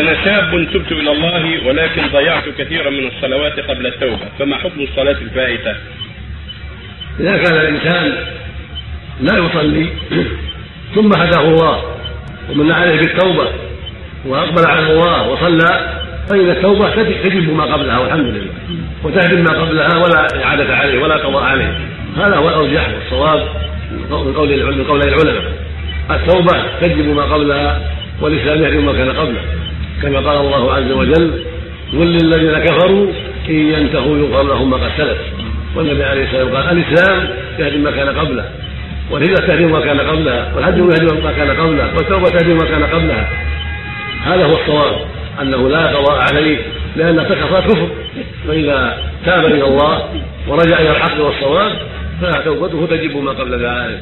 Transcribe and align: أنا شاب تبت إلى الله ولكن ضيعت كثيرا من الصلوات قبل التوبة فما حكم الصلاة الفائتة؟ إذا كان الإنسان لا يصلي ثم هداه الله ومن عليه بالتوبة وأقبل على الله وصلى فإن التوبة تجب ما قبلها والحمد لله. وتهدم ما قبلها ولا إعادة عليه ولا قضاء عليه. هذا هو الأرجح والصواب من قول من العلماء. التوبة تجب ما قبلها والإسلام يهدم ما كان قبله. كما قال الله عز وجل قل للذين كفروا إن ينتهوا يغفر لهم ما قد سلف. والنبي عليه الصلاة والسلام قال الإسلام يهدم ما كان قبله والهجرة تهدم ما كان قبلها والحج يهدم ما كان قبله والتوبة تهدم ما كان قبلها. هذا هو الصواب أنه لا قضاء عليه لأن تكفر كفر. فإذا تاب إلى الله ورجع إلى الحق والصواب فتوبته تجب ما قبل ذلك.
أنا 0.00 0.24
شاب 0.24 0.68
تبت 0.72 0.92
إلى 0.92 1.12
الله 1.12 1.68
ولكن 1.68 2.02
ضيعت 2.12 2.44
كثيرا 2.58 2.90
من 2.90 3.06
الصلوات 3.06 3.60
قبل 3.60 3.86
التوبة 3.86 4.28
فما 4.38 4.56
حكم 4.56 4.80
الصلاة 4.80 5.16
الفائتة؟ 5.22 5.74
إذا 7.20 7.36
كان 7.36 7.54
الإنسان 7.56 8.26
لا 9.20 9.38
يصلي 9.38 9.86
ثم 10.94 11.12
هداه 11.12 11.40
الله 11.40 11.96
ومن 12.50 12.72
عليه 12.72 12.96
بالتوبة 12.96 13.48
وأقبل 14.26 14.66
على 14.66 14.92
الله 14.92 15.28
وصلى 15.28 16.00
فإن 16.28 16.50
التوبة 16.50 16.90
تجب 17.04 17.52
ما 17.52 17.64
قبلها 17.64 17.98
والحمد 17.98 18.26
لله. 18.26 18.52
وتهدم 19.04 19.44
ما 19.44 19.50
قبلها 19.50 19.96
ولا 19.96 20.44
إعادة 20.44 20.76
عليه 20.76 21.02
ولا 21.02 21.16
قضاء 21.16 21.42
عليه. 21.42 21.78
هذا 22.16 22.36
هو 22.36 22.48
الأرجح 22.48 22.88
والصواب 22.94 23.48
من 24.10 24.34
قول 24.34 24.48
من 24.48 25.02
العلماء. 25.02 25.52
التوبة 26.10 26.62
تجب 26.80 27.14
ما 27.14 27.22
قبلها 27.22 27.80
والإسلام 28.20 28.62
يهدم 28.62 28.86
ما 28.86 28.92
كان 28.92 29.10
قبله. 29.10 29.40
كما 30.02 30.18
قال 30.18 30.36
الله 30.36 30.74
عز 30.74 30.90
وجل 30.90 31.44
قل 31.92 32.06
للذين 32.06 32.58
كفروا 32.58 33.06
إن 33.48 33.54
ينتهوا 33.54 34.18
يغفر 34.18 34.42
لهم 34.42 34.70
ما 34.70 34.76
قد 34.76 34.90
سلف. 34.96 35.18
والنبي 35.76 36.04
عليه 36.04 36.24
الصلاة 36.24 36.44
والسلام 36.44 36.66
قال 36.66 36.78
الإسلام 36.78 37.28
يهدم 37.58 37.80
ما 37.80 37.90
كان 37.90 38.08
قبله 38.08 38.50
والهجرة 39.10 39.46
تهدم 39.46 39.72
ما 39.72 39.80
كان 39.80 40.00
قبلها 40.00 40.52
والحج 40.56 40.78
يهدم 40.78 41.24
ما 41.24 41.32
كان 41.32 41.50
قبله 41.50 41.96
والتوبة 41.96 42.28
تهدم 42.28 42.56
ما 42.56 42.64
كان 42.64 42.82
قبلها. 42.84 43.28
هذا 44.24 44.46
هو 44.46 44.54
الصواب 44.60 44.96
أنه 45.42 45.68
لا 45.68 45.86
قضاء 45.86 46.18
عليه 46.18 46.58
لأن 46.96 47.16
تكفر 47.28 47.60
كفر. 47.60 47.88
فإذا 48.48 48.98
تاب 49.26 49.44
إلى 49.44 49.64
الله 49.64 50.08
ورجع 50.48 50.78
إلى 50.78 50.90
الحق 50.90 51.20
والصواب 51.20 51.72
فتوبته 52.22 52.86
تجب 52.86 53.16
ما 53.16 53.30
قبل 53.30 53.52
ذلك. 53.52 54.00